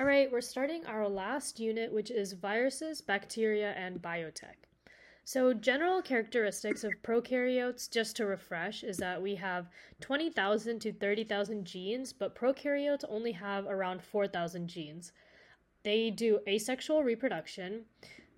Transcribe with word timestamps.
All 0.00 0.06
right, 0.06 0.30
we're 0.30 0.40
starting 0.40 0.86
our 0.86 1.08
last 1.08 1.58
unit, 1.58 1.92
which 1.92 2.12
is 2.12 2.32
viruses, 2.32 3.00
bacteria, 3.00 3.72
and 3.72 4.00
biotech. 4.00 4.54
So, 5.24 5.52
general 5.52 6.02
characteristics 6.02 6.84
of 6.84 6.92
prokaryotes, 7.02 7.90
just 7.90 8.14
to 8.16 8.26
refresh, 8.26 8.84
is 8.84 8.98
that 8.98 9.20
we 9.20 9.34
have 9.34 9.68
20,000 10.00 10.78
to 10.78 10.92
30,000 10.92 11.64
genes, 11.64 12.12
but 12.12 12.36
prokaryotes 12.36 13.04
only 13.08 13.32
have 13.32 13.66
around 13.66 14.00
4,000 14.00 14.68
genes. 14.68 15.10
They 15.82 16.10
do 16.10 16.38
asexual 16.46 17.02
reproduction, 17.02 17.86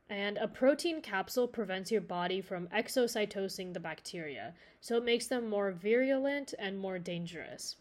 and 0.09 0.39
a 0.39 0.49
protein 0.49 1.03
capsule 1.03 1.47
prevents 1.47 1.93
your 1.93 2.01
body 2.01 2.41
from 2.41 2.69
exocytosing 2.69 3.75
the 3.75 3.81
bacteria, 3.81 4.55
so 4.81 4.97
it 4.97 5.05
makes 5.05 5.27
them 5.27 5.47
more 5.47 5.73
virulent 5.73 6.55
and 6.59 6.79
more 6.79 6.99
dangerous. 6.99 7.77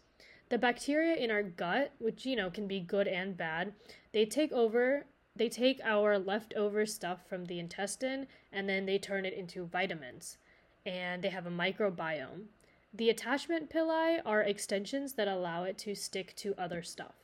The 0.50 0.58
bacteria 0.58 1.14
in 1.14 1.30
our 1.30 1.44
gut, 1.44 1.92
which 1.98 2.26
you 2.26 2.36
know 2.36 2.50
can 2.50 2.66
be 2.66 2.80
good 2.80 3.08
and 3.08 3.36
bad, 3.36 3.72
they 4.12 4.26
take 4.26 4.52
over 4.52 5.06
they 5.36 5.48
take 5.48 5.80
our 5.84 6.18
leftover 6.18 6.84
stuff 6.84 7.20
from 7.28 7.46
the 7.46 7.60
intestine 7.60 8.26
and 8.52 8.68
then 8.68 8.84
they 8.84 8.98
turn 8.98 9.24
it 9.24 9.32
into 9.32 9.64
vitamins. 9.64 10.36
And 10.84 11.22
they 11.22 11.28
have 11.28 11.46
a 11.46 11.50
microbiome. 11.50 12.46
The 12.92 13.10
attachment 13.10 13.70
pili 13.70 14.20
are 14.26 14.42
extensions 14.42 15.12
that 15.14 15.28
allow 15.28 15.62
it 15.64 15.78
to 15.78 15.94
stick 15.94 16.34
to 16.36 16.54
other 16.58 16.82
stuff. 16.82 17.14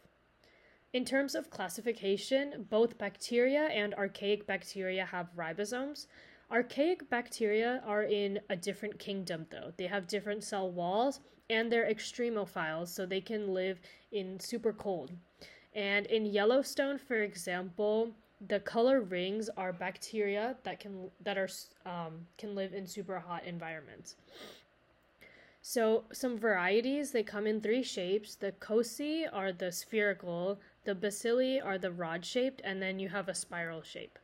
In 0.92 1.04
terms 1.04 1.34
of 1.34 1.50
classification, 1.50 2.66
both 2.70 2.96
bacteria 2.96 3.64
and 3.64 3.92
archaic 3.94 4.46
bacteria 4.46 5.04
have 5.04 5.34
ribosomes. 5.36 6.06
Archaic 6.50 7.10
bacteria 7.10 7.82
are 7.84 8.04
in 8.04 8.38
a 8.48 8.54
different 8.54 9.00
kingdom, 9.00 9.46
though. 9.50 9.72
They 9.76 9.88
have 9.88 10.06
different 10.06 10.44
cell 10.44 10.70
walls 10.70 11.20
and 11.48 11.70
they're 11.70 11.90
extremophiles, 11.92 12.88
so 12.88 13.06
they 13.06 13.20
can 13.20 13.54
live 13.54 13.80
in 14.12 14.38
super 14.40 14.72
cold. 14.72 15.12
And 15.74 16.06
in 16.06 16.24
Yellowstone, 16.26 16.98
for 16.98 17.22
example, 17.22 18.10
the 18.48 18.60
color 18.60 19.00
rings 19.00 19.48
are 19.56 19.72
bacteria 19.72 20.56
that 20.64 20.80
can 20.80 21.10
that 21.22 21.38
are 21.38 21.48
um, 21.84 22.26
can 22.38 22.54
live 22.54 22.74
in 22.74 22.86
super 22.86 23.18
hot 23.18 23.44
environments. 23.44 24.16
So 25.62 26.04
some 26.12 26.38
varieties 26.38 27.10
they 27.10 27.22
come 27.22 27.46
in 27.46 27.60
three 27.60 27.82
shapes. 27.82 28.34
The 28.36 28.52
cocci 28.52 29.26
are 29.32 29.52
the 29.52 29.72
spherical, 29.72 30.60
the 30.84 30.94
bacilli 30.94 31.64
are 31.64 31.78
the 31.78 31.90
rod 31.90 32.24
shaped, 32.24 32.60
and 32.62 32.80
then 32.80 32.98
you 32.98 33.08
have 33.08 33.28
a 33.28 33.34
spiral 33.34 33.82
shape. 33.82 34.18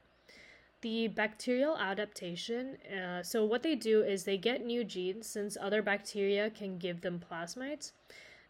The 0.82 1.08
bacterial 1.08 1.78
adaptation. 1.78 2.76
Uh, 2.86 3.22
so 3.22 3.44
what 3.44 3.62
they 3.62 3.76
do 3.76 4.02
is 4.02 4.24
they 4.24 4.36
get 4.36 4.66
new 4.66 4.82
genes 4.82 5.28
since 5.28 5.56
other 5.60 5.80
bacteria 5.80 6.50
can 6.50 6.76
give 6.76 7.00
them 7.00 7.20
plasmids. 7.30 7.92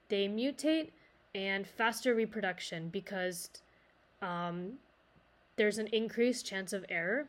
They 0.08 0.28
mutate 0.28 0.91
and 1.34 1.66
faster 1.66 2.14
reproduction 2.14 2.89
because 2.89 3.50
um, 4.22 4.74
there's 5.56 5.78
an 5.78 5.89
increased 5.89 6.47
chance 6.47 6.72
of 6.72 6.86
error. 6.89 7.27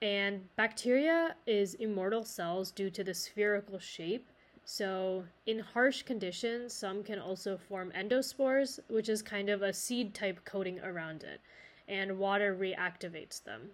And 0.00 0.54
bacteria 0.54 1.34
is 1.46 1.74
immortal 1.74 2.24
cells 2.24 2.70
due 2.70 2.90
to 2.90 3.02
the 3.02 3.14
spherical 3.14 3.78
shape. 3.78 4.28
So, 4.64 5.24
in 5.46 5.58
harsh 5.58 6.02
conditions, 6.02 6.72
some 6.72 7.02
can 7.02 7.18
also 7.18 7.56
form 7.56 7.92
endospores, 7.92 8.80
which 8.88 9.08
is 9.08 9.22
kind 9.22 9.50
of 9.50 9.62
a 9.62 9.72
seed 9.72 10.14
type 10.14 10.44
coating 10.44 10.80
around 10.80 11.22
it, 11.22 11.40
and 11.86 12.18
water 12.18 12.56
reactivates 12.58 13.42
them. 13.44 13.70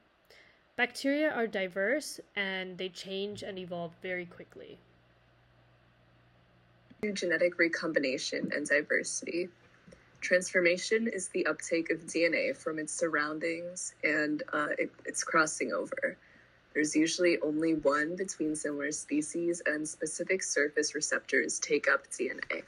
Bacteria 0.80 1.30
are 1.30 1.46
diverse 1.46 2.20
and 2.36 2.78
they 2.78 2.88
change 2.88 3.42
and 3.42 3.58
evolve 3.58 3.92
very 4.00 4.24
quickly 4.24 4.78
genetic 7.12 7.58
recombination 7.58 8.50
and 8.56 8.66
diversity. 8.66 9.50
Transformation 10.22 11.06
is 11.06 11.28
the 11.28 11.44
uptake 11.44 11.90
of 11.90 12.06
DNA 12.06 12.56
from 12.56 12.78
its 12.78 12.94
surroundings 12.94 13.94
and 14.04 14.42
uh, 14.54 14.68
it, 14.78 14.90
its 15.04 15.22
crossing 15.22 15.70
over. 15.70 16.16
There's 16.72 16.96
usually 16.96 17.38
only 17.42 17.74
one 17.74 18.16
between 18.16 18.56
similar 18.56 18.90
species, 18.90 19.60
and 19.66 19.86
specific 19.86 20.42
surface 20.42 20.94
receptors 20.94 21.58
take 21.58 21.88
up 21.90 22.06
DNA. 22.08 22.62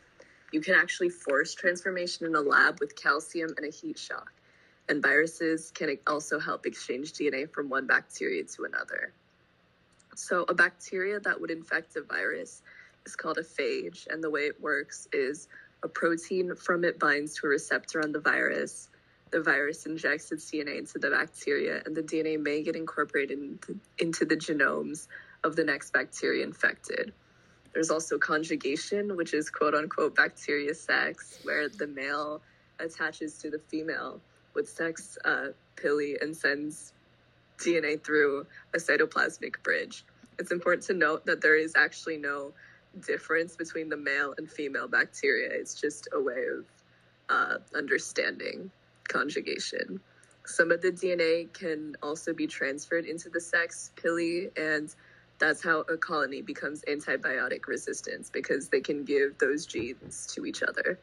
You 0.53 0.60
can 0.60 0.75
actually 0.75 1.09
force 1.09 1.54
transformation 1.54 2.26
in 2.26 2.34
a 2.34 2.41
lab 2.42 2.78
with 2.78 2.94
calcium 2.94 3.54
and 3.56 3.65
a 3.65 3.70
heat 3.70 3.98
shock. 3.98 4.32
And 4.88 5.03
viruses 5.03 5.70
can 5.70 5.97
also 6.06 6.38
help 6.38 6.66
exchange 6.66 7.12
DNA 7.12 7.50
from 7.50 7.69
one 7.69 7.87
bacteria 7.87 8.44
to 8.44 8.65
another. 8.65 9.12
So, 10.15 10.44
a 10.48 10.54
bacteria 10.54 11.20
that 11.20 11.41
would 11.41 11.50
infect 11.50 11.97
a 11.97 12.03
virus 12.03 12.62
is 13.06 13.16
called 13.16 13.38
a 13.38 13.42
phage, 13.42 14.06
and 14.09 14.22
the 14.22 14.31
way 14.31 14.42
it 14.42 14.60
works 14.60 15.09
is 15.12 15.48
a 15.82 15.88
protein 15.88 16.54
from 16.54 16.84
it 16.84 16.98
binds 16.98 17.34
to 17.37 17.47
a 17.47 17.50
receptor 17.50 18.03
on 18.03 18.12
the 18.12 18.21
virus. 18.21 18.88
The 19.31 19.41
virus 19.41 19.87
injects 19.87 20.31
its 20.31 20.50
DNA 20.50 20.78
into 20.78 20.98
the 20.98 21.10
bacteria, 21.10 21.82
and 21.87 21.97
the 21.97 22.03
DNA 22.03 22.38
may 22.38 22.62
get 22.62 22.76
incorporated 22.76 23.38
into, 23.38 23.78
into 23.98 24.25
the 24.25 24.37
genomes 24.37 25.09
of 25.44 25.56
the 25.56 25.65
next 25.65 25.92
bacteria 25.92 26.44
infected. 26.44 27.12
There's 27.72 27.91
also 27.91 28.19
conjugation, 28.19 29.16
which 29.16 29.32
is 29.32 29.48
quote 29.48 29.75
unquote 29.75 30.15
bacteria 30.15 30.75
sex, 30.75 31.38
where 31.42 31.69
the 31.69 31.87
male 31.87 32.42
attaches 32.78 33.38
to 33.38 33.50
the 33.50 33.59
female 33.59 34.21
with 34.54 34.68
sex 34.68 35.18
uh, 35.24 35.48
pili 35.76 36.20
and 36.22 36.36
sends 36.36 36.92
DNA 37.58 38.02
through 38.02 38.46
a 38.74 38.78
cytoplasmic 38.78 39.62
bridge. 39.62 40.04
It's 40.38 40.50
important 40.50 40.84
to 40.84 40.94
note 40.94 41.24
that 41.26 41.40
there 41.40 41.56
is 41.56 41.74
actually 41.76 42.16
no 42.16 42.52
difference 43.06 43.56
between 43.56 43.88
the 43.88 43.96
male 43.96 44.34
and 44.38 44.50
female 44.50 44.88
bacteria. 44.88 45.48
It's 45.50 45.80
just 45.80 46.08
a 46.12 46.20
way 46.20 46.44
of 46.58 46.64
uh, 47.28 47.58
understanding 47.76 48.70
conjugation. 49.08 50.00
Some 50.44 50.72
of 50.72 50.82
the 50.82 50.91
DNA 50.91 51.52
can 51.52 51.96
also 52.02 52.32
be 52.32 52.46
transferred 52.46 53.04
into 53.04 53.28
the 53.28 53.41
sex 53.41 53.92
pili, 53.96 54.50
and 54.58 54.94
that's 55.38 55.62
how 55.62 55.80
a 55.82 55.96
colony 55.96 56.42
becomes 56.42 56.82
antibiotic 56.88 57.66
resistant 57.66 58.30
because 58.32 58.68
they 58.68 58.80
can 58.80 59.04
give 59.04 59.38
those 59.38 59.66
genes 59.66 60.26
to 60.34 60.44
each 60.46 60.62
other. 60.62 60.98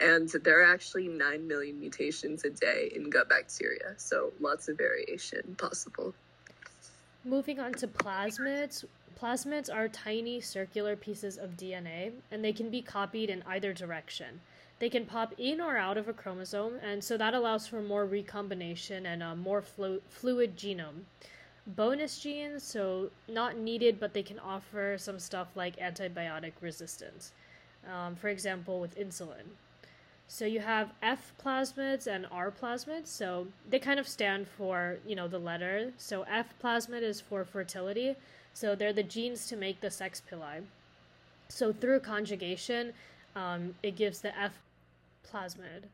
And 0.00 0.28
there 0.28 0.60
are 0.60 0.72
actually 0.72 1.08
9 1.08 1.46
million 1.46 1.80
mutations 1.80 2.44
a 2.44 2.50
day 2.50 2.92
in 2.94 3.10
gut 3.10 3.28
bacteria, 3.28 3.94
so 3.96 4.32
lots 4.40 4.68
of 4.68 4.78
variation 4.78 5.56
possible. 5.58 6.14
Moving 7.24 7.58
on 7.58 7.72
to 7.74 7.88
plasmids, 7.88 8.84
Plasmids 9.20 9.68
are 9.72 9.88
tiny 9.88 10.40
circular 10.40 10.94
pieces 10.94 11.38
of 11.38 11.56
DNA, 11.56 12.12
and 12.30 12.44
they 12.44 12.52
can 12.52 12.70
be 12.70 12.80
copied 12.80 13.30
in 13.30 13.42
either 13.48 13.72
direction. 13.72 14.40
They 14.78 14.88
can 14.88 15.06
pop 15.06 15.34
in 15.36 15.60
or 15.60 15.76
out 15.76 15.98
of 15.98 16.06
a 16.06 16.12
chromosome, 16.12 16.78
and 16.80 17.02
so 17.02 17.16
that 17.16 17.34
allows 17.34 17.66
for 17.66 17.82
more 17.82 18.06
recombination 18.06 19.06
and 19.06 19.20
a 19.20 19.34
more 19.34 19.60
flu- 19.60 20.02
fluid 20.08 20.56
genome. 20.56 21.02
Bonus 21.66 22.20
genes, 22.20 22.62
so 22.62 23.10
not 23.26 23.56
needed, 23.56 23.98
but 23.98 24.14
they 24.14 24.22
can 24.22 24.38
offer 24.38 24.96
some 24.96 25.18
stuff 25.18 25.48
like 25.56 25.76
antibiotic 25.78 26.52
resistance. 26.60 27.32
Um, 27.92 28.14
for 28.14 28.28
example, 28.28 28.78
with 28.78 28.96
insulin. 28.96 29.56
So 30.30 30.44
you 30.44 30.60
have 30.60 30.92
F 31.02 31.32
plasmids 31.42 32.06
and 32.06 32.26
R 32.30 32.52
plasmids. 32.52 33.06
So 33.06 33.48
they 33.68 33.78
kind 33.78 33.98
of 33.98 34.06
stand 34.06 34.46
for, 34.46 34.98
you 35.06 35.16
know, 35.16 35.26
the 35.26 35.38
letter. 35.38 35.92
So 35.96 36.22
F 36.22 36.54
plasmid 36.62 37.02
is 37.02 37.20
for 37.20 37.44
fertility, 37.44 38.14
so 38.52 38.74
they're 38.74 38.92
the 38.92 39.02
genes 39.02 39.46
to 39.48 39.56
make 39.56 39.80
the 39.80 39.90
sex 39.90 40.22
pili. 40.30 40.62
So 41.48 41.72
through 41.72 42.00
conjugation, 42.00 42.92
um, 43.34 43.74
it 43.82 43.96
gives 43.96 44.20
the 44.20 44.38
F 44.38 44.52
plasmid. 45.26 45.84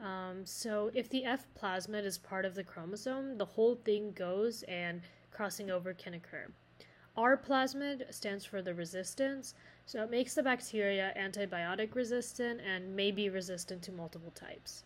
Um, 0.00 0.44
so 0.44 0.90
if 0.94 1.08
the 1.08 1.24
F 1.24 1.46
plasmid 1.60 2.04
is 2.04 2.18
part 2.18 2.44
of 2.44 2.54
the 2.54 2.64
chromosome, 2.64 3.36
the 3.36 3.44
whole 3.44 3.74
thing 3.74 4.12
goes 4.12 4.62
and 4.64 5.00
crossing 5.32 5.70
over 5.70 5.92
can 5.92 6.14
occur. 6.14 6.46
R 7.16 7.36
plasmid 7.36 8.12
stands 8.14 8.44
for 8.44 8.62
the 8.62 8.74
resistance, 8.74 9.54
so 9.86 10.02
it 10.02 10.10
makes 10.10 10.34
the 10.34 10.42
bacteria 10.42 11.12
antibiotic 11.16 11.94
resistant 11.94 12.60
and 12.60 12.94
may 12.94 13.10
be 13.10 13.28
resistant 13.28 13.82
to 13.82 13.92
multiple 13.92 14.32
types. 14.34 14.84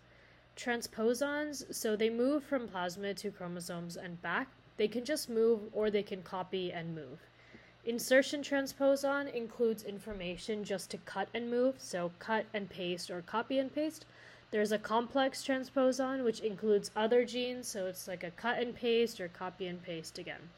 Transposons, 0.56 1.74
so 1.74 1.96
they 1.96 2.10
move 2.10 2.42
from 2.42 2.68
plasmid 2.68 3.16
to 3.16 3.30
chromosomes 3.30 3.96
and 3.96 4.20
back, 4.22 4.48
they 4.76 4.88
can 4.88 5.04
just 5.04 5.28
move 5.28 5.60
or 5.72 5.90
they 5.90 6.02
can 6.02 6.22
copy 6.22 6.72
and 6.72 6.94
move. 6.94 7.18
Insertion 7.84 8.42
transposon 8.42 9.32
includes 9.32 9.84
information 9.84 10.64
just 10.64 10.90
to 10.90 10.98
cut 10.98 11.28
and 11.32 11.50
move, 11.50 11.76
so 11.78 12.10
cut 12.18 12.46
and 12.52 12.68
paste 12.68 13.10
or 13.10 13.22
copy 13.22 13.58
and 13.58 13.72
paste. 13.72 14.06
There's 14.50 14.72
a 14.72 14.78
complex 14.78 15.44
transposon, 15.44 16.24
which 16.24 16.40
includes 16.40 16.90
other 16.96 17.24
genes, 17.24 17.68
so 17.68 17.86
it's 17.86 18.08
like 18.08 18.24
a 18.24 18.30
cut 18.32 18.58
and 18.58 18.74
paste 18.74 19.20
or 19.20 19.28
copy 19.28 19.66
and 19.66 19.82
paste 19.82 20.18
again. 20.18 20.50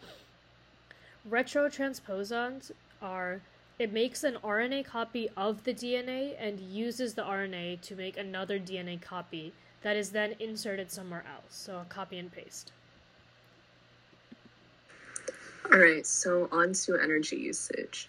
Retrotransposons 1.29 2.71
are 3.03 3.43
it 3.79 3.93
makes 3.93 4.25
an 4.25 4.37
RNA 4.43 4.85
copy 4.87 5.29
of 5.37 5.63
the 5.63 5.73
DNA 5.73 6.35
and 6.39 6.59
uses 6.59 7.15
the 7.15 7.23
RNA 7.23 7.81
to 7.83 7.95
make 7.95 8.17
another 8.17 8.59
DNA 8.59 9.01
copy 9.01 9.53
that 9.83 9.97
is 9.97 10.11
then 10.11 10.35
inserted 10.41 10.91
somewhere 10.91 11.25
else, 11.33 11.55
so 11.55 11.79
a 11.79 11.85
copy 11.85 12.19
and 12.19 12.33
paste. 12.33 12.73
All 15.73 15.79
right, 15.79 16.05
so 16.05 16.49
on 16.51 16.73
to 16.73 16.97
energy 16.97 17.37
usage. 17.37 18.09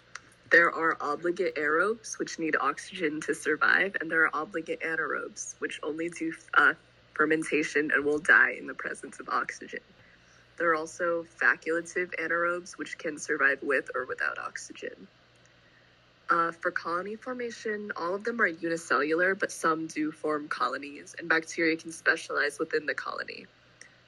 There 0.50 0.72
are 0.72 0.98
obligate 1.00 1.56
aerobes, 1.56 2.18
which 2.18 2.40
need 2.40 2.56
oxygen 2.60 3.22
to 3.22 3.36
survive, 3.36 3.96
and 4.02 4.10
there 4.10 4.24
are 4.24 4.32
obligate 4.34 4.82
anaerobes, 4.82 5.54
which 5.60 5.80
only 5.84 6.10
do 6.10 6.34
uh, 6.56 6.74
fermentation 7.14 7.92
and 7.94 8.04
will 8.04 8.18
die 8.18 8.56
in 8.58 8.66
the 8.66 8.74
presence 8.74 9.20
of 9.20 9.30
oxygen. 9.30 9.82
There 10.58 10.72
are 10.72 10.76
also 10.76 11.24
facultative 11.40 12.10
anaerobes, 12.20 12.78
which 12.80 12.98
can 12.98 13.20
survive 13.20 13.62
with 13.62 13.92
or 13.94 14.06
without 14.06 14.40
oxygen. 14.40 15.08
Uh, 16.30 16.52
for 16.52 16.70
colony 16.70 17.16
formation, 17.16 17.92
all 17.96 18.14
of 18.14 18.24
them 18.24 18.40
are 18.40 18.48
unicellular, 18.48 19.34
but 19.34 19.52
some 19.52 19.88
do 19.88 20.12
form 20.12 20.48
colonies, 20.48 21.16
and 21.18 21.28
bacteria 21.28 21.76
can 21.76 21.92
specialize 21.92 22.60
within 22.60 22.86
the 22.86 22.94
colony. 22.94 23.48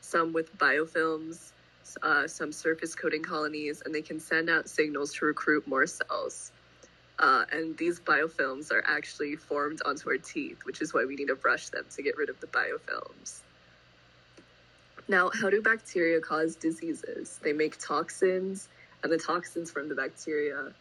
Some 0.02 0.32
with 0.32 0.56
biofilms, 0.58 1.52
uh, 2.04 2.28
some 2.28 2.52
surface 2.52 2.94
coating 2.94 3.24
colonies, 3.24 3.82
and 3.84 3.94
they 3.94 4.04
can 4.04 4.20
send 4.20 4.52
out 4.52 4.70
signals 4.70 5.14
to 5.16 5.26
recruit 5.26 5.68
more 5.68 5.88
cells. 5.88 6.52
Uh, 7.18 7.46
and 7.52 7.76
these 7.78 8.00
biofilms 8.00 8.72
are 8.72 8.84
actually 8.86 9.36
formed 9.36 9.82
onto 9.84 10.10
our 10.10 10.18
teeth, 10.18 10.60
which 10.64 10.82
is 10.82 10.94
why 10.94 11.06
we 11.06 11.16
need 11.16 11.28
to 11.28 11.36
brush 11.36 11.70
them 11.70 11.86
to 11.96 12.04
get 12.04 12.18
rid 12.18 12.30
of 12.30 12.40
the 12.40 12.48
biofilms. 12.48 13.42
Now, 15.08 15.32
how 15.34 15.50
do 15.50 15.60
bacteria 15.62 16.20
cause 16.20 16.56
diseases? 16.56 17.40
They 17.44 17.54
make 17.54 17.80
toxins, 17.80 18.70
and 19.04 19.12
the 19.12 19.18
toxins 19.18 19.72
from 19.72 19.90
the 19.90 19.96
bacteria 19.96 20.72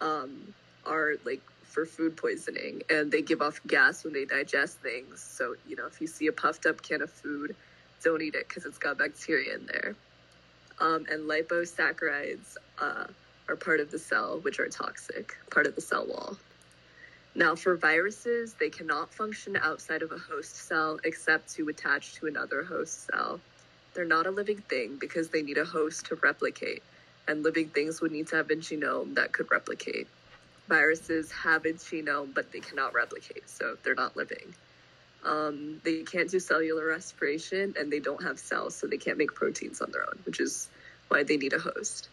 um, 0.00 0.54
are 0.86 1.14
like 1.24 1.42
for 1.62 1.86
food 1.86 2.16
poisoning, 2.16 2.82
and 2.90 3.12
they 3.12 3.22
give 3.22 3.40
off 3.40 3.60
gas 3.66 4.04
when 4.04 4.12
they 4.12 4.24
digest 4.24 4.80
things. 4.80 5.20
So, 5.20 5.54
you 5.68 5.76
know, 5.76 5.86
if 5.86 6.00
you 6.00 6.06
see 6.06 6.26
a 6.26 6.32
puffed 6.32 6.66
up 6.66 6.82
can 6.82 7.02
of 7.02 7.10
food, 7.10 7.54
don't 8.02 8.22
eat 8.22 8.34
it 8.34 8.48
because 8.48 8.64
it's 8.64 8.78
got 8.78 8.98
bacteria 8.98 9.54
in 9.54 9.66
there. 9.66 9.94
Um, 10.80 11.06
and 11.10 11.28
liposaccharides 11.28 12.56
uh, 12.80 13.04
are 13.48 13.56
part 13.56 13.80
of 13.80 13.90
the 13.90 13.98
cell, 13.98 14.40
which 14.40 14.58
are 14.58 14.68
toxic, 14.68 15.36
part 15.50 15.66
of 15.66 15.74
the 15.74 15.80
cell 15.80 16.06
wall. 16.06 16.36
Now, 17.34 17.54
for 17.54 17.76
viruses, 17.76 18.54
they 18.54 18.70
cannot 18.70 19.14
function 19.14 19.56
outside 19.56 20.02
of 20.02 20.10
a 20.10 20.18
host 20.18 20.56
cell 20.56 20.98
except 21.04 21.52
to 21.54 21.68
attach 21.68 22.14
to 22.14 22.26
another 22.26 22.64
host 22.64 23.06
cell. 23.06 23.40
They're 23.94 24.04
not 24.04 24.26
a 24.26 24.30
living 24.30 24.58
thing 24.68 24.96
because 25.00 25.28
they 25.28 25.42
need 25.42 25.58
a 25.58 25.64
host 25.64 26.06
to 26.06 26.16
replicate, 26.16 26.82
and 27.28 27.44
living 27.44 27.68
things 27.68 28.00
would 28.00 28.10
need 28.10 28.26
to 28.28 28.36
have 28.36 28.50
a 28.50 28.56
genome 28.56 29.14
that 29.14 29.32
could 29.32 29.50
replicate. 29.50 30.08
Viruses 30.70 31.32
have 31.32 31.64
a 31.64 31.72
genome, 31.72 32.32
but 32.32 32.52
they 32.52 32.60
cannot 32.60 32.94
replicate, 32.94 33.50
so 33.50 33.76
they're 33.82 33.96
not 33.96 34.16
living. 34.16 34.54
Um, 35.24 35.80
they 35.82 36.04
can't 36.04 36.30
do 36.30 36.38
cellular 36.38 36.86
respiration, 36.86 37.74
and 37.76 37.92
they 37.92 37.98
don't 37.98 38.22
have 38.22 38.38
cells, 38.38 38.76
so 38.76 38.86
they 38.86 38.96
can't 38.96 39.18
make 39.18 39.34
proteins 39.34 39.80
on 39.80 39.90
their 39.90 40.02
own, 40.02 40.20
which 40.24 40.38
is 40.38 40.68
why 41.08 41.24
they 41.24 41.36
need 41.36 41.54
a 41.54 41.58
host. 41.58 42.08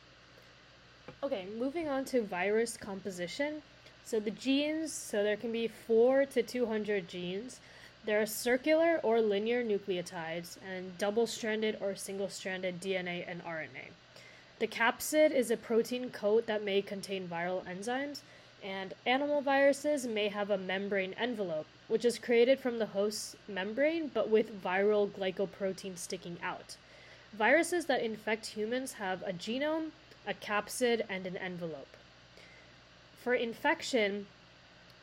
Okay, 1.24 1.45
moving 1.56 1.88
on 1.88 2.04
to 2.06 2.24
virus 2.24 2.77
composition. 2.77 3.62
So 4.04 4.19
the 4.19 4.31
genes, 4.31 4.92
so 4.92 5.21
there 5.21 5.38
can 5.38 5.51
be 5.51 5.68
4 5.68 6.25
to 6.25 6.42
200 6.42 7.07
genes. 7.07 7.59
There 8.06 8.19
are 8.19 8.25
circular 8.25 9.00
or 9.04 9.21
linear 9.21 9.63
nucleotides 9.63 10.57
and 10.68 10.98
double 10.98 11.27
stranded 11.27 11.77
or 11.80 11.95
single 11.95 12.30
stranded 12.30 12.81
DNA 12.81 13.24
and 13.27 13.44
RNA. 13.45 13.92
The 14.59 14.68
capsid 14.68 15.30
is 15.31 15.51
a 15.51 15.57
protein 15.57 16.09
coat 16.09 16.48
that 16.48 16.63
may 16.63 16.81
contain 16.81 17.27
viral 17.27 17.63
enzymes, 17.65 18.21
and 18.63 18.94
animal 19.06 19.42
viruses 19.42 20.06
may 20.06 20.30
have 20.30 20.50
a 20.50 20.57
membrane 20.57 21.13
envelope, 21.13 21.68
which 21.88 22.04
is 22.04 22.19
created 22.19 22.59
from 22.59 22.80
the 22.80 22.88
host's 22.88 23.36
membrane 23.48 24.09
but 24.13 24.30
with 24.30 24.63
viral 24.63 25.09
glycoprotein 25.09 25.98
sticking 25.98 26.38
out. 26.44 26.75
Viruses 27.33 27.86
that 27.86 28.01
infect 28.01 28.48
humans 28.48 28.94
have 28.94 29.21
a 29.24 29.33
genome, 29.33 29.92
a 30.25 30.33
capsid, 30.33 31.04
and 31.09 31.25
an 31.27 31.38
envelope. 31.38 31.95
For 33.24 33.33
infection, 33.33 34.27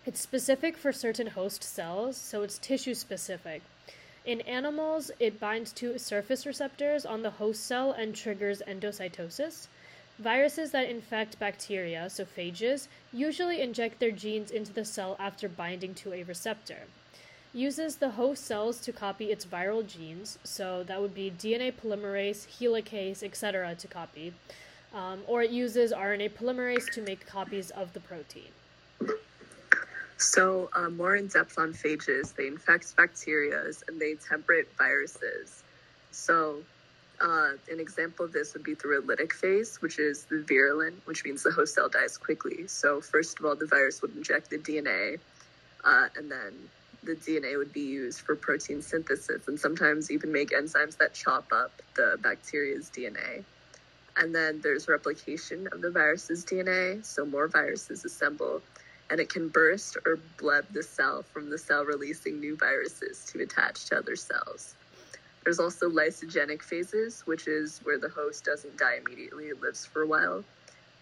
it's 0.07 0.21
specific 0.21 0.77
for 0.77 0.93
certain 0.93 1.29
host 1.29 1.63
cells, 1.63 2.17
so 2.17 2.43
it's 2.43 2.59
tissue 2.59 2.95
specific. 2.95 3.63
In 4.25 4.41
animals, 4.43 5.11
it 5.21 5.39
binds 5.39 5.73
to 5.75 5.99
surface 5.99 6.47
receptors 6.47 7.05
on 7.05 7.23
the 7.23 7.31
host 7.31 7.65
cell 7.65 7.93
and 7.93 8.15
triggers 8.15 8.63
endocytosis. 8.67 9.67
Viruses 10.19 10.71
that 10.71 10.89
infect 10.89 11.41
bacteria, 11.41 12.09
so 12.09 12.25
phages, 12.25 12.87
usually 13.13 13.61
inject 13.61 13.99
their 13.99 14.13
genes 14.13 14.53
into 14.53 14.73
the 14.73 14.85
cell 14.85 15.17
after 15.19 15.49
binding 15.49 15.93
to 15.95 16.13
a 16.13 16.23
receptor. 16.23 16.87
Uses 17.53 17.97
the 17.97 18.11
host 18.11 18.45
cells 18.45 18.81
to 18.81 18.93
copy 18.93 19.33
its 19.33 19.45
viral 19.45 19.85
genes, 19.87 20.39
so 20.45 20.85
that 20.85 21.01
would 21.01 21.15
be 21.15 21.33
DNA 21.37 21.73
polymerase, 21.73 22.47
helicase, 22.59 23.25
etc., 23.25 23.75
to 23.75 23.89
copy. 23.89 24.33
Um, 24.95 25.23
or 25.27 25.43
it 25.43 25.51
uses 25.51 25.93
RNA 25.93 26.31
polymerase 26.31 26.89
to 26.93 27.03
make 27.03 27.27
copies 27.27 27.71
of 27.71 27.93
the 27.93 28.01
protein. 28.01 28.53
So, 30.17 30.71
uh, 30.75 30.91
more 30.91 31.17
in 31.17 31.27
depth 31.27 31.59
on 31.59 31.73
phages, 31.73 32.35
they 32.35 32.47
infect 32.47 32.95
bacteria 32.97 33.65
and 33.89 34.01
they 34.01 34.15
temperate 34.15 34.69
viruses. 34.79 35.65
So, 36.13 36.63
uh, 37.21 37.51
an 37.71 37.81
example 37.81 38.25
of 38.25 38.33
this 38.33 38.55
would 38.55 38.65
be 38.65 38.73
a 38.73 38.77
lytic 38.77 39.33
phase, 39.33 39.81
which 39.81 39.99
is 39.99 40.25
the 40.25 40.43
virulent, 40.43 41.01
which 41.07 41.25
means 41.25 41.43
the 41.43 41.51
host 41.51 41.75
cell 41.75 41.89
dies 41.89 42.17
quickly. 42.17 42.67
So, 42.67 43.01
first 43.01 43.39
of 43.39 43.45
all, 43.45 43.55
the 43.55 43.67
virus 43.67 44.03
would 44.03 44.17
inject 44.17 44.51
the 44.51 44.59
DNA, 44.59 45.19
uh, 45.85 46.09
and 46.17 46.31
then 46.31 46.53
the 47.03 47.15
DNA 47.15 47.57
would 47.59 47.73
be 47.73 47.83
used 47.83 48.21
for 48.21 48.35
protein 48.35 48.81
synthesis 48.81 49.47
and 49.47 49.61
sometimes 49.61 50.11
even 50.11 50.33
make 50.33 50.51
enzymes 50.51 50.97
that 50.97 51.13
chop 51.13 51.53
up 51.53 51.83
the 51.97 52.19
bacteria's 52.23 52.91
DNA. 52.91 53.45
And 54.17 54.35
then 54.35 54.61
there's 54.63 54.89
replication 54.89 55.69
of 55.73 55.83
the 55.83 55.91
virus's 55.91 56.45
DNA, 56.45 57.05
so 57.05 57.27
more 57.27 57.49
viruses 57.49 58.05
assemble 58.05 58.63
and 59.11 59.21
it 59.21 59.29
can 59.29 59.49
burst 59.49 59.97
or 60.07 60.19
bleb 60.39 60.65
the 60.73 60.83
cell 60.83 61.23
from 61.23 61.51
the 61.51 61.59
cell 61.59 61.85
releasing 61.85 62.41
new 62.41 62.57
viruses 62.57 63.25
to 63.27 63.43
attach 63.43 63.87
to 63.87 63.97
other 63.97 64.17
cells. 64.17 64.75
There's 65.45 65.61
also 65.61 65.91
lysogenic 65.91 66.63
phases, 66.63 67.21
which 67.27 67.47
is 67.47 67.81
where 67.85 67.99
the 67.99 68.09
host 68.09 68.45
doesn't 68.45 68.79
die 68.79 68.99
immediately, 69.05 69.47
it 69.47 69.61
lives 69.61 69.85
for 69.85 70.03
a 70.03 70.07
while. 70.07 70.43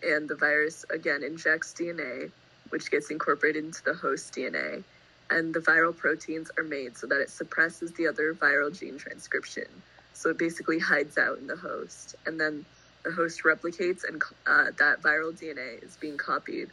And 0.02 0.28
the 0.28 0.34
virus 0.34 0.84
again 0.90 1.22
injects 1.22 1.72
DNA, 1.72 2.30
which 2.70 2.90
gets 2.90 3.10
incorporated 3.10 3.64
into 3.64 3.84
the 3.84 3.94
host 3.94 4.34
DNA. 4.34 4.82
And 5.30 5.54
the 5.54 5.60
viral 5.60 5.96
proteins 5.96 6.50
are 6.58 6.64
made 6.64 6.96
so 6.96 7.06
that 7.06 7.20
it 7.20 7.30
suppresses 7.30 7.92
the 7.92 8.08
other 8.08 8.34
viral 8.34 8.76
gene 8.76 8.98
transcription. 8.98 9.68
So 10.12 10.30
it 10.30 10.38
basically 10.38 10.80
hides 10.80 11.16
out 11.18 11.38
in 11.38 11.46
the 11.46 11.56
host. 11.56 12.16
And 12.26 12.40
then 12.40 12.64
the 13.04 13.12
host 13.12 13.44
replicates, 13.44 14.02
and 14.06 14.20
uh, 14.46 14.72
that 14.78 15.02
viral 15.02 15.32
DNA 15.32 15.82
is 15.84 15.96
being 15.96 16.16
copied 16.16 16.68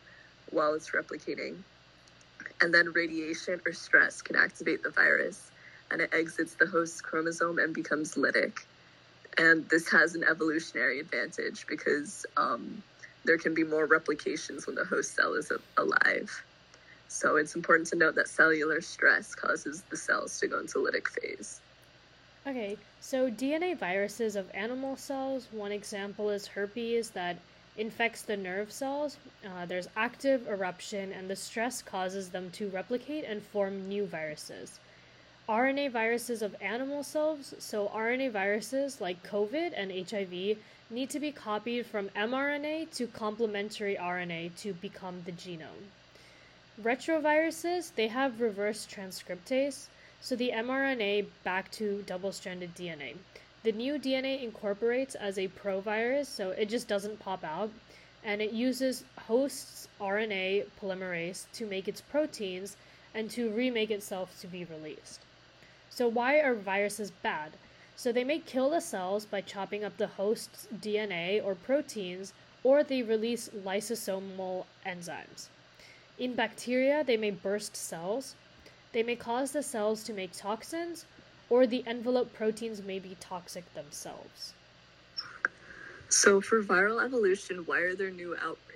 while 0.50 0.74
it's 0.74 0.89
replicating. 0.89 1.57
And 2.62 2.74
then 2.74 2.92
radiation 2.94 3.62
or 3.66 3.74
stress 3.74 4.24
can 4.24 4.36
activate 4.36 4.81
the 4.81 4.89
virus 4.89 5.51
and 5.92 6.02
it 6.02 6.10
exits 6.14 6.54
the 6.56 6.66
host 6.66 7.04
chromosome 7.04 7.60
and 7.60 7.74
becomes 7.74 8.16
lytic. 8.16 8.60
And 9.38 9.68
this 9.69 9.90
has 9.90 10.16
an 10.16 10.24
evolutionary 10.24 11.00
advantage 11.00 11.66
because 11.68 12.26
um, 12.38 12.84
there 13.26 13.38
can 13.38 13.54
be 13.54 13.64
more 13.64 13.86
replications 13.86 14.68
when 14.68 14.76
the 14.76 14.86
host 14.86 15.16
cell 15.16 15.34
is 15.34 15.52
alive. 15.78 16.44
So 17.08 17.38
it's 17.38 17.56
important 17.56 17.88
to 17.90 17.96
note 17.96 18.16
that 18.16 18.28
cellular 18.28 18.81
stress 18.81 19.34
causes 19.34 19.84
the 19.90 19.98
cells 19.98 20.40
to 20.40 20.48
go 20.48 20.60
into 20.60 20.80
lytic 20.80 21.08
phase. 21.08 21.60
Okay, 22.48 22.78
so 23.02 23.30
DNA 23.30 23.78
viruses 23.78 24.36
of 24.36 24.50
animal 24.54 24.96
cells, 24.96 25.48
one 25.52 25.72
example 25.72 26.30
is 26.30 26.48
herpes 26.48 27.10
that 27.12 27.38
infects 27.78 28.22
the 28.22 28.38
nerve 28.38 28.72
cells, 28.72 29.18
uh, 29.46 29.66
there's 29.66 29.88
active 29.96 30.48
eruption, 30.48 31.12
and 31.14 31.30
the 31.30 31.36
stress 31.36 31.81
causes 31.81 32.30
them 32.30 32.50
to 32.52 32.69
replicate 32.69 33.24
and 33.26 33.42
form 33.42 33.88
new 33.88 34.06
viruses. 34.06 34.80
RNA 35.50 35.90
viruses 35.90 36.44
of 36.44 36.56
animal 36.62 37.02
cells, 37.02 37.56
so 37.58 37.88
RNA 37.88 38.34
viruses 38.34 39.02
like 39.02 39.28
COVID 39.28 39.74
and 39.76 39.92
HIV, 39.92 40.60
need 40.92 41.10
to 41.10 41.20
be 41.20 41.32
copied 41.32 41.88
from 41.88 42.10
mRNA 42.10 42.92
to 42.92 43.08
complementary 43.08 43.96
RNA 43.96 44.56
to 44.58 44.74
become 44.74 45.24
the 45.26 45.32
genome. 45.32 45.90
Retroviruses, 46.80 47.96
they 47.96 48.08
have 48.08 48.40
reverse 48.40 48.86
transcriptase, 48.86 49.88
so 50.22 50.36
the 50.36 50.52
mRNA 50.54 51.26
back 51.44 51.72
to 51.72 52.04
double 52.06 52.32
stranded 52.32 52.76
DNA. 52.76 53.16
The 53.64 53.72
new 53.72 53.98
DNA 53.98 54.44
incorporates 54.44 55.16
as 55.16 55.40
a 55.40 55.48
provirus, 55.48 56.28
so 56.28 56.52
it 56.52 56.70
just 56.70 56.88
doesn't 56.88 57.20
pop 57.20 57.44
out, 57.44 57.72
and 58.24 58.40
it 58.40 58.52
uses 58.52 59.04
host's 59.18 59.88
RNA 60.00 60.66
polymerase 60.80 61.48
to 61.54 61.66
make 61.66 61.88
its 61.88 62.02
proteins 62.02 62.78
and 63.16 63.32
to 63.32 63.50
remake 63.50 63.90
itself 63.90 64.40
to 64.42 64.46
be 64.46 64.64
released. 64.66 65.22
So, 66.00 66.08
why 66.08 66.40
are 66.40 66.54
viruses 66.56 67.12
bad? 67.12 67.58
So, 67.98 68.14
they 68.14 68.24
may 68.24 68.40
kill 68.40 68.70
the 68.70 68.80
cells 68.80 69.26
by 69.26 69.42
chopping 69.42 69.84
up 69.84 69.98
the 69.98 70.08
host's 70.08 70.66
DNA 70.74 71.44
or 71.44 71.56
proteins, 71.56 72.32
or 72.64 72.84
they 72.84 73.04
release 73.04 73.50
lysosomal 73.50 74.66
enzymes. 74.86 75.50
In 76.18 76.36
bacteria, 76.36 77.04
they 77.04 77.18
may 77.18 77.32
burst 77.32 77.76
cells. 77.76 78.36
They 78.94 79.04
may 79.04 79.18
cause 79.18 79.52
the 79.52 79.62
cells 79.62 80.06
to 80.06 80.14
make 80.14 80.32
toxins, 80.32 81.04
or 81.50 81.68
the 81.68 81.84
envelope 81.86 82.32
proteins 82.34 82.82
may 82.82 83.00
be 83.00 83.18
toxic 83.20 83.66
themselves. 83.74 84.54
So, 86.08 86.40
for 86.40 86.64
viral 86.64 87.04
evolution, 87.04 87.66
why 87.66 87.80
are 87.80 87.94
there 87.94 88.10
new 88.10 88.38
outbreaks? 88.38 88.69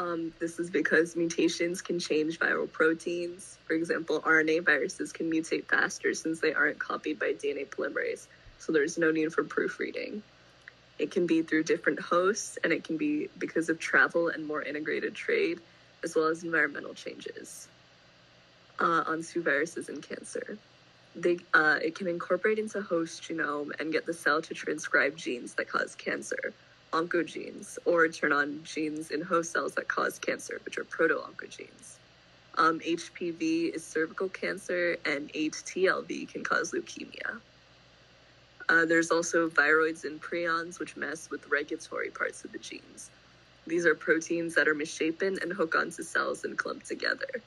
Um, 0.00 0.32
this 0.38 0.58
is 0.58 0.70
because 0.70 1.14
mutations 1.14 1.82
can 1.82 1.98
change 1.98 2.38
viral 2.38 2.72
proteins. 2.72 3.58
For 3.66 3.74
example, 3.74 4.22
RNA 4.22 4.64
viruses 4.64 5.12
can 5.12 5.30
mutate 5.30 5.66
faster 5.66 6.14
since 6.14 6.40
they 6.40 6.54
aren't 6.54 6.78
copied 6.78 7.18
by 7.18 7.34
DNA 7.34 7.66
polymerase, 7.68 8.26
so 8.58 8.72
there's 8.72 8.96
no 8.96 9.10
need 9.10 9.30
for 9.34 9.44
proofreading. 9.44 10.22
It 10.98 11.10
can 11.10 11.26
be 11.26 11.42
through 11.42 11.64
different 11.64 12.00
hosts, 12.00 12.58
and 12.64 12.72
it 12.72 12.82
can 12.82 12.96
be 12.96 13.28
because 13.38 13.68
of 13.68 13.78
travel 13.78 14.28
and 14.28 14.46
more 14.46 14.62
integrated 14.62 15.14
trade, 15.14 15.60
as 16.02 16.16
well 16.16 16.28
as 16.28 16.44
environmental 16.44 16.94
changes 16.94 17.68
uh, 18.78 19.04
onto 19.06 19.42
viruses 19.42 19.90
and 19.90 20.02
cancer. 20.02 20.56
They, 21.14 21.40
uh, 21.52 21.78
it 21.82 21.94
can 21.94 22.06
incorporate 22.06 22.58
into 22.58 22.80
host 22.80 23.22
genome 23.22 23.78
and 23.78 23.92
get 23.92 24.06
the 24.06 24.14
cell 24.14 24.40
to 24.40 24.54
transcribe 24.54 25.18
genes 25.18 25.54
that 25.56 25.68
cause 25.68 25.94
cancer, 25.94 26.54
oncogenes, 26.92 27.78
or 27.84 28.08
turn 28.08 28.32
on 28.32 28.60
genes 28.64 29.10
in 29.10 29.20
host 29.20 29.52
cells 29.52 29.74
that 29.74 29.88
cause 29.88 30.18
cancer, 30.18 30.60
which 30.64 30.78
are 30.78 30.84
proto-oncogenes. 30.84 31.96
Um, 32.56 32.80
HPV 32.80 33.74
is 33.74 33.84
cervical 33.84 34.28
cancer, 34.28 34.96
and 35.04 35.32
HTLV 35.32 36.32
can 36.32 36.42
cause 36.42 36.72
leukemia. 36.72 37.40
Uh, 38.68 38.84
there's 38.84 39.10
also 39.10 39.48
viroids 39.48 40.04
and 40.04 40.20
prions, 40.20 40.78
which 40.78 40.96
mess 40.96 41.30
with 41.30 41.48
regulatory 41.48 42.10
parts 42.10 42.44
of 42.44 42.52
the 42.52 42.58
genes. 42.58 43.10
These 43.66 43.86
are 43.86 43.94
proteins 43.94 44.54
that 44.54 44.68
are 44.68 44.74
misshapen 44.74 45.38
and 45.42 45.52
hook 45.52 45.74
onto 45.74 46.02
cells 46.02 46.44
and 46.44 46.56
clump 46.56 46.84
together. 46.84 47.42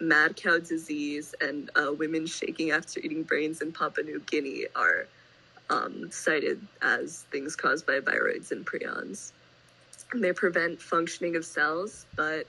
Mad 0.00 0.36
cow 0.36 0.58
disease 0.58 1.34
and 1.40 1.70
uh, 1.76 1.92
women 1.92 2.26
shaking 2.26 2.70
after 2.70 3.00
eating 3.00 3.22
brains 3.22 3.62
in 3.62 3.72
Papua 3.72 4.04
New 4.04 4.20
Guinea 4.20 4.66
are 4.74 5.06
um, 5.72 6.10
cited 6.10 6.60
as 6.82 7.24
things 7.30 7.56
caused 7.56 7.86
by 7.86 7.98
viroids 8.00 8.52
and 8.52 8.66
prions. 8.66 9.32
They 10.14 10.32
prevent 10.32 10.80
functioning 10.80 11.36
of 11.36 11.44
cells, 11.44 12.04
but 12.14 12.46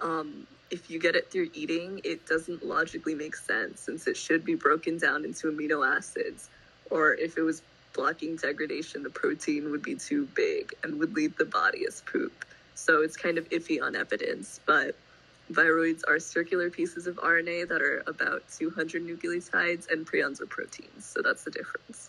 um, 0.00 0.46
if 0.70 0.90
you 0.90 0.98
get 0.98 1.14
it 1.14 1.30
through 1.30 1.50
eating, 1.52 2.00
it 2.02 2.26
doesn't 2.26 2.64
logically 2.64 3.14
make 3.14 3.36
sense 3.36 3.80
since 3.80 4.06
it 4.06 4.16
should 4.16 4.44
be 4.44 4.54
broken 4.54 4.96
down 4.96 5.24
into 5.24 5.52
amino 5.52 5.86
acids. 5.86 6.48
Or 6.90 7.12
if 7.14 7.36
it 7.36 7.42
was 7.42 7.60
blocking 7.92 8.36
degradation, 8.36 9.02
the 9.02 9.10
protein 9.10 9.70
would 9.70 9.82
be 9.82 9.94
too 9.94 10.26
big 10.34 10.72
and 10.82 10.98
would 10.98 11.14
leave 11.14 11.36
the 11.36 11.44
body 11.44 11.84
as 11.86 12.00
poop. 12.10 12.32
So 12.74 13.02
it's 13.02 13.16
kind 13.18 13.36
of 13.36 13.46
iffy 13.50 13.82
on 13.82 13.94
evidence, 13.94 14.60
but 14.64 14.96
viroids 15.52 16.00
are 16.08 16.18
circular 16.18 16.70
pieces 16.70 17.06
of 17.06 17.16
RNA 17.16 17.68
that 17.68 17.82
are 17.82 18.02
about 18.06 18.42
200 18.56 19.06
nucleotides, 19.06 19.90
and 19.90 20.06
prions 20.06 20.40
are 20.40 20.46
proteins. 20.46 21.04
So 21.04 21.20
that's 21.22 21.44
the 21.44 21.50
difference. 21.50 22.08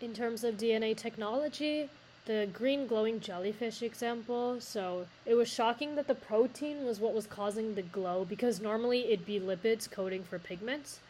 In 0.00 0.14
terms 0.14 0.44
of 0.44 0.56
DNA 0.56 0.96
technology, 0.96 1.88
the 2.26 2.48
green 2.52 2.86
glowing 2.86 3.18
jellyfish 3.18 3.82
example, 3.82 4.60
so 4.60 5.08
it 5.26 5.34
was 5.34 5.48
shocking 5.48 5.96
that 5.96 6.06
the 6.06 6.14
protein 6.14 6.84
was 6.84 7.00
what 7.00 7.14
was 7.14 7.26
causing 7.26 7.74
the 7.74 7.82
glow 7.82 8.24
because 8.24 8.60
normally 8.60 9.06
it'd 9.06 9.26
be 9.26 9.40
lipids 9.40 9.90
coding 9.90 10.22
for 10.22 10.38
pigments. 10.38 11.00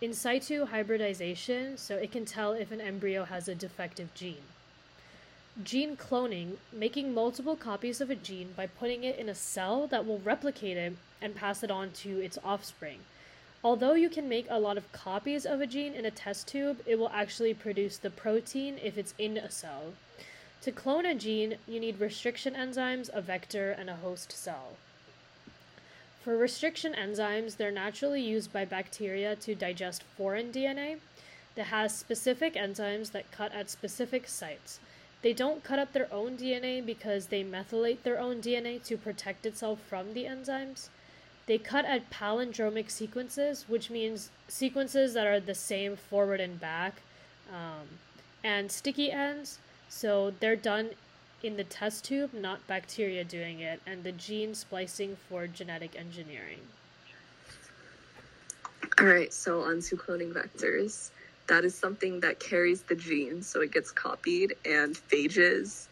In 0.00 0.14
situ 0.14 0.64
hybridization, 0.64 1.76
so 1.76 1.96
it 1.96 2.10
can 2.10 2.24
tell 2.24 2.52
if 2.52 2.72
an 2.72 2.80
embryo 2.80 3.24
has 3.24 3.48
a 3.48 3.54
defective 3.54 4.14
gene. 4.14 4.48
Gene 5.62 5.94
cloning, 5.94 6.56
making 6.72 7.12
multiple 7.12 7.54
copies 7.54 8.00
of 8.00 8.08
a 8.08 8.14
gene 8.14 8.54
by 8.56 8.66
putting 8.66 9.04
it 9.04 9.18
in 9.18 9.28
a 9.28 9.34
cell 9.34 9.86
that 9.88 10.06
will 10.06 10.20
replicate 10.20 10.78
it 10.78 10.96
and 11.20 11.34
pass 11.34 11.62
it 11.62 11.70
on 11.70 11.90
to 11.90 12.18
its 12.20 12.38
offspring. 12.42 13.00
Although 13.64 13.94
you 13.94 14.08
can 14.08 14.28
make 14.28 14.46
a 14.50 14.58
lot 14.58 14.76
of 14.76 14.90
copies 14.90 15.46
of 15.46 15.60
a 15.60 15.66
gene 15.68 15.94
in 15.94 16.04
a 16.04 16.10
test 16.10 16.48
tube, 16.48 16.80
it 16.84 16.98
will 16.98 17.10
actually 17.10 17.54
produce 17.54 17.96
the 17.96 18.10
protein 18.10 18.78
if 18.82 18.98
it's 18.98 19.14
in 19.18 19.36
a 19.36 19.50
cell. 19.50 19.94
To 20.62 20.72
clone 20.72 21.06
a 21.06 21.14
gene, 21.14 21.58
you 21.68 21.78
need 21.78 22.00
restriction 22.00 22.54
enzymes, 22.54 23.08
a 23.12 23.20
vector, 23.20 23.70
and 23.70 23.88
a 23.88 23.96
host 23.96 24.32
cell. 24.32 24.76
For 26.22 26.36
restriction 26.36 26.92
enzymes, 26.92 27.56
they're 27.56 27.70
naturally 27.70 28.22
used 28.22 28.52
by 28.52 28.64
bacteria 28.64 29.36
to 29.36 29.54
digest 29.54 30.02
foreign 30.16 30.52
DNA 30.52 30.98
that 31.54 31.66
has 31.66 31.96
specific 31.96 32.54
enzymes 32.54 33.12
that 33.12 33.30
cut 33.30 33.52
at 33.52 33.70
specific 33.70 34.28
sites. 34.28 34.80
They 35.22 35.32
don't 35.32 35.62
cut 35.62 35.78
up 35.78 35.92
their 35.92 36.12
own 36.12 36.36
DNA 36.36 36.84
because 36.84 37.26
they 37.26 37.44
methylate 37.44 38.02
their 38.02 38.18
own 38.18 38.40
DNA 38.40 38.82
to 38.84 38.96
protect 38.96 39.46
itself 39.46 39.80
from 39.80 40.14
the 40.14 40.24
enzymes. 40.24 40.88
They 41.46 41.58
cut 41.58 41.84
at 41.84 42.10
palindromic 42.10 42.90
sequences, 42.90 43.64
which 43.68 43.90
means 43.90 44.30
sequences 44.48 45.14
that 45.14 45.26
are 45.26 45.40
the 45.40 45.54
same 45.54 45.96
forward 45.96 46.40
and 46.40 46.60
back, 46.60 47.02
um, 47.52 47.88
and 48.44 48.70
sticky 48.70 49.10
ends. 49.10 49.58
So 49.88 50.32
they're 50.40 50.56
done 50.56 50.90
in 51.42 51.56
the 51.56 51.64
test 51.64 52.04
tube, 52.04 52.32
not 52.32 52.64
bacteria 52.66 53.24
doing 53.24 53.60
it, 53.60 53.80
and 53.86 54.04
the 54.04 54.12
gene 54.12 54.54
splicing 54.54 55.16
for 55.28 55.46
genetic 55.46 55.96
engineering. 55.96 56.60
All 58.98 59.06
right, 59.06 59.32
so 59.32 59.62
on 59.62 59.80
to 59.82 59.96
cloning 59.96 60.32
vectors. 60.32 61.10
That 61.48 61.64
is 61.64 61.74
something 61.74 62.20
that 62.20 62.38
carries 62.38 62.82
the 62.82 62.94
gene, 62.94 63.42
so 63.42 63.60
it 63.60 63.72
gets 63.72 63.90
copied, 63.90 64.54
and 64.64 64.94
phages 64.94 65.86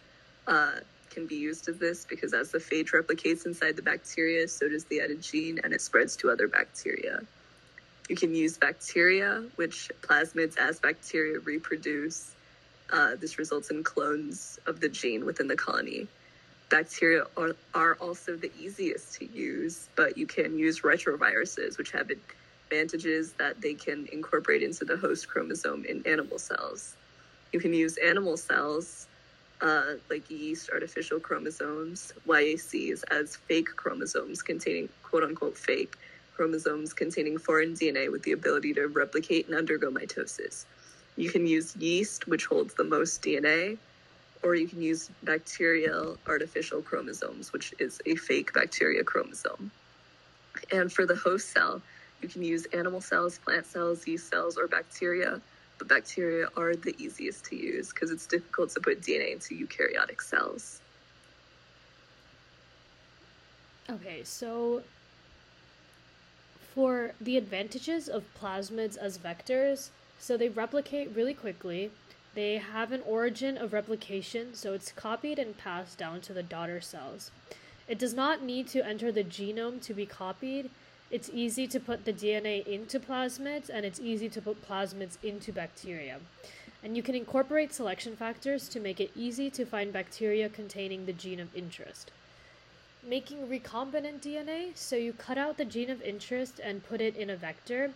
uh, 0.46 0.80
can 1.10 1.26
be 1.26 1.36
used 1.36 1.68
as 1.68 1.78
this 1.78 2.06
because 2.08 2.32
as 2.32 2.50
the 2.50 2.58
phage 2.58 2.90
replicates 2.92 3.44
inside 3.44 3.76
the 3.76 3.82
bacteria, 3.82 4.48
so 4.48 4.68
does 4.68 4.84
the 4.86 5.00
added 5.00 5.20
gene, 5.20 5.60
and 5.62 5.72
it 5.72 5.80
spreads 5.80 6.16
to 6.16 6.30
other 6.30 6.48
bacteria. 6.48 7.20
You 8.08 8.16
can 8.16 8.34
use 8.34 8.56
bacteria, 8.58 9.44
which 9.56 9.90
plasmids 10.00 10.56
as 10.58 10.80
bacteria 10.80 11.38
reproduce. 11.40 12.34
Uh, 12.92 13.14
this 13.14 13.38
results 13.38 13.70
in 13.70 13.84
clones 13.84 14.58
of 14.66 14.80
the 14.80 14.88
gene 14.88 15.24
within 15.24 15.46
the 15.46 15.54
colony. 15.54 16.08
Bacteria 16.70 17.24
are, 17.36 17.54
are 17.74 17.94
also 18.00 18.36
the 18.36 18.50
easiest 18.58 19.14
to 19.20 19.26
use, 19.26 19.88
but 19.96 20.18
you 20.18 20.26
can 20.26 20.58
use 20.58 20.80
retroviruses, 20.80 21.78
which 21.78 21.92
have 21.92 22.10
advantages 22.68 23.32
that 23.34 23.60
they 23.60 23.74
can 23.74 24.08
incorporate 24.12 24.62
into 24.62 24.84
the 24.84 24.96
host 24.96 25.28
chromosome 25.28 25.84
in 25.84 26.04
animal 26.06 26.38
cells. 26.38 26.96
You 27.52 27.60
can 27.60 27.72
use 27.72 27.96
animal 27.98 28.36
cells 28.36 29.06
uh, 29.60 29.94
like 30.08 30.30
yeast 30.30 30.70
artificial 30.72 31.20
chromosomes, 31.20 32.12
YACs, 32.26 33.04
as 33.10 33.36
fake 33.36 33.68
chromosomes 33.76 34.42
containing 34.42 34.88
quote 35.02 35.22
unquote 35.22 35.56
fake 35.56 35.96
chromosomes 36.34 36.94
containing 36.94 37.36
foreign 37.36 37.74
DNA 37.74 38.10
with 38.10 38.22
the 38.22 38.32
ability 38.32 38.72
to 38.72 38.86
replicate 38.86 39.46
and 39.46 39.54
undergo 39.54 39.90
mitosis. 39.90 40.64
You 41.16 41.30
can 41.30 41.46
use 41.46 41.76
yeast, 41.76 42.26
which 42.28 42.46
holds 42.46 42.72
the 42.74 42.84
most 42.84 43.22
DNA, 43.22 43.76
or 44.42 44.54
you 44.54 44.66
can 44.66 44.80
use 44.80 45.10
bacterial 45.22 46.16
artificial 46.26 46.80
chromosomes, 46.80 47.52
which 47.52 47.74
is 47.78 48.00
a 48.06 48.14
fake 48.16 48.54
bacteria 48.54 49.04
chromosome. 49.04 49.70
And 50.72 50.90
for 50.90 51.04
the 51.04 51.16
host 51.16 51.50
cell, 51.52 51.82
you 52.22 52.28
can 52.28 52.42
use 52.42 52.66
animal 52.72 53.00
cells, 53.00 53.38
plant 53.38 53.66
cells, 53.66 54.06
yeast 54.06 54.30
cells, 54.30 54.56
or 54.56 54.66
bacteria 54.66 55.40
but 55.80 55.88
bacteria 55.88 56.46
are 56.58 56.76
the 56.76 56.94
easiest 57.02 57.46
to 57.46 57.56
use 57.56 57.88
because 57.88 58.10
it's 58.10 58.26
difficult 58.26 58.68
to 58.70 58.80
put 58.80 59.00
DNA 59.00 59.32
into 59.32 59.54
eukaryotic 59.54 60.20
cells. 60.20 60.80
Okay, 63.88 64.22
so 64.22 64.82
for 66.74 67.12
the 67.18 67.38
advantages 67.38 68.08
of 68.10 68.24
plasmids 68.38 68.98
as 68.98 69.16
vectors, 69.16 69.88
so 70.18 70.36
they 70.36 70.50
replicate 70.50 71.10
really 71.14 71.34
quickly. 71.34 71.90
They 72.34 72.58
have 72.58 72.92
an 72.92 73.02
origin 73.06 73.56
of 73.56 73.72
replication, 73.72 74.54
so 74.54 74.74
it's 74.74 74.92
copied 74.92 75.38
and 75.38 75.56
passed 75.56 75.96
down 75.96 76.20
to 76.22 76.34
the 76.34 76.42
daughter 76.42 76.82
cells. 76.82 77.30
It 77.88 77.98
does 77.98 78.12
not 78.12 78.42
need 78.42 78.68
to 78.68 78.86
enter 78.86 79.10
the 79.10 79.24
genome 79.24 79.82
to 79.82 79.94
be 79.94 80.06
copied, 80.06 80.70
it's 81.10 81.30
easy 81.34 81.66
to 81.66 81.80
put 81.80 82.04
the 82.04 82.12
DNA 82.12 82.64
into 82.66 83.00
plasmids 83.00 83.68
and 83.68 83.84
it's 83.84 83.98
easy 83.98 84.28
to 84.28 84.40
put 84.40 84.68
plasmids 84.68 85.16
into 85.24 85.52
bacteria. 85.52 86.20
And 86.84 86.96
you 86.96 87.02
can 87.02 87.14
incorporate 87.14 87.74
selection 87.74 88.16
factors 88.16 88.68
to 88.68 88.80
make 88.80 89.00
it 89.00 89.10
easy 89.16 89.50
to 89.50 89.66
find 89.66 89.92
bacteria 89.92 90.48
containing 90.48 91.06
the 91.06 91.12
gene 91.12 91.40
of 91.40 91.54
interest. 91.54 92.10
Making 93.06 93.48
recombinant 93.48 94.20
DNA, 94.20 94.76
so 94.76 94.94
you 94.94 95.12
cut 95.12 95.36
out 95.36 95.56
the 95.56 95.64
gene 95.64 95.90
of 95.90 96.00
interest 96.02 96.60
and 96.62 96.86
put 96.86 97.00
it 97.00 97.16
in 97.16 97.28
a 97.28 97.36
vector, 97.36 97.90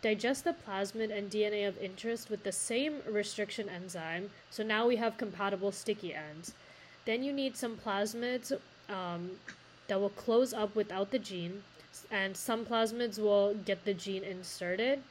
digest 0.00 0.44
the 0.44 0.54
plasmid 0.54 1.16
and 1.16 1.30
DNA 1.30 1.66
of 1.66 1.76
interest 1.78 2.30
with 2.30 2.44
the 2.44 2.52
same 2.52 3.00
restriction 3.08 3.68
enzyme, 3.68 4.30
so 4.50 4.62
now 4.62 4.86
we 4.86 4.96
have 4.96 5.18
compatible 5.18 5.72
sticky 5.72 6.14
ends. 6.14 6.54
Then 7.04 7.22
you 7.22 7.32
need 7.32 7.56
some 7.56 7.76
plasmids 7.76 8.52
um, 8.88 9.32
that 9.88 10.00
will 10.00 10.10
close 10.10 10.54
up 10.54 10.74
without 10.76 11.10
the 11.10 11.18
gene, 11.18 11.62
and 12.10 12.36
some 12.36 12.64
plasmids 12.64 13.18
will 13.18 13.54
get 13.54 13.84
the 13.84 13.94
gene 13.94 14.24
inserted. 14.24 15.02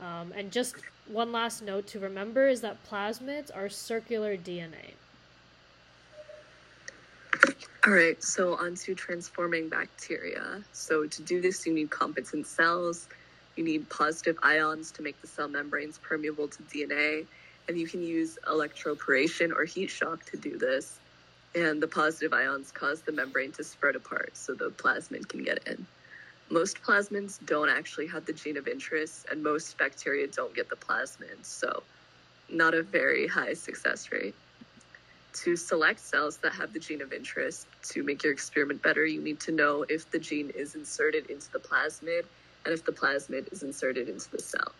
Um, 0.00 0.32
and 0.36 0.52
just 0.52 0.76
one 1.06 1.32
last 1.32 1.62
note 1.62 1.86
to 1.88 2.00
remember 2.00 2.48
is 2.48 2.60
that 2.62 2.76
plasmids 2.90 3.50
are 3.54 3.68
circular 3.68 4.36
DNA. 4.36 4.94
All 7.86 7.92
right, 7.92 8.22
so 8.22 8.56
on 8.56 8.74
to 8.76 8.94
transforming 8.94 9.68
bacteria. 9.68 10.62
So 10.72 11.06
to 11.06 11.22
do 11.22 11.40
this, 11.40 11.66
you 11.66 11.72
need 11.72 11.90
competent 11.90 12.46
cells. 12.46 13.08
You 13.56 13.64
need 13.64 13.88
positive 13.88 14.36
ions 14.42 14.90
to 14.92 15.02
make 15.02 15.20
the 15.20 15.28
cell 15.28 15.48
membranes 15.48 15.98
permeable 15.98 16.48
to 16.48 16.62
DNA, 16.64 17.26
and 17.68 17.78
you 17.78 17.86
can 17.86 18.02
use 18.02 18.38
electroporation 18.46 19.54
or 19.54 19.64
heat 19.64 19.90
shock 19.90 20.24
to 20.30 20.36
do 20.36 20.58
this. 20.58 20.98
and 21.54 21.82
the 21.82 21.88
positive 21.88 22.34
ions 22.34 22.70
cause 22.70 23.00
the 23.00 23.12
membrane 23.12 23.50
to 23.52 23.64
spread 23.64 23.96
apart 23.96 24.36
so 24.36 24.52
the 24.54 24.70
plasmid 24.70 25.26
can 25.28 25.42
get 25.42 25.66
in. 25.66 25.86
Most 26.48 26.80
plasmids 26.80 27.44
don't 27.44 27.68
actually 27.68 28.06
have 28.06 28.24
the 28.24 28.32
gene 28.32 28.56
of 28.56 28.68
interest, 28.68 29.26
and 29.30 29.42
most 29.42 29.76
bacteria 29.78 30.28
don't 30.28 30.54
get 30.54 30.70
the 30.70 30.76
plasmids, 30.76 31.46
so 31.46 31.82
not 32.48 32.72
a 32.72 32.82
very 32.82 33.26
high 33.26 33.54
success 33.54 34.12
rate. 34.12 34.34
To 35.42 35.56
select 35.56 35.98
cells 35.98 36.36
that 36.38 36.52
have 36.52 36.72
the 36.72 36.78
gene 36.78 37.02
of 37.02 37.12
interest 37.12 37.66
to 37.90 38.04
make 38.04 38.22
your 38.22 38.32
experiment 38.32 38.80
better, 38.80 39.04
you 39.04 39.20
need 39.20 39.40
to 39.40 39.52
know 39.52 39.84
if 39.88 40.08
the 40.10 40.20
gene 40.20 40.50
is 40.50 40.76
inserted 40.76 41.28
into 41.30 41.50
the 41.50 41.58
plasmid 41.58 42.24
and 42.64 42.72
if 42.72 42.84
the 42.84 42.92
plasmid 42.92 43.52
is 43.52 43.62
inserted 43.64 44.08
into 44.08 44.30
the 44.30 44.38
cell. 44.38 44.72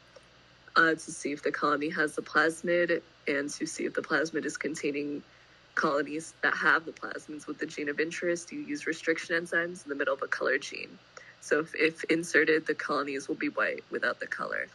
Uh, 0.76 0.92
to 0.92 1.10
see 1.10 1.32
if 1.32 1.42
the 1.42 1.50
colony 1.50 1.90
has 1.90 2.14
the 2.14 2.22
plasmid 2.22 3.02
and 3.26 3.50
to 3.50 3.66
see 3.66 3.84
if 3.84 3.94
the 3.94 4.02
plasmid 4.02 4.44
is 4.44 4.56
containing 4.56 5.22
colonies 5.74 6.32
that 6.42 6.54
have 6.54 6.86
the 6.86 6.92
plasmids 6.92 7.46
with 7.46 7.58
the 7.58 7.66
gene 7.66 7.88
of 7.88 7.98
interest, 7.98 8.52
you 8.52 8.60
use 8.60 8.86
restriction 8.86 9.34
enzymes 9.34 9.84
in 9.84 9.88
the 9.88 9.94
middle 9.94 10.14
of 10.14 10.22
a 10.22 10.28
color 10.28 10.58
gene. 10.58 10.98
So 11.40 11.60
if, 11.60 11.74
if 11.74 12.04
inserted, 12.04 12.66
the 12.66 12.74
colonies 12.74 13.28
will 13.28 13.36
be 13.36 13.48
white 13.48 13.84
without 13.90 14.20
the 14.20 14.26
color. 14.26 14.66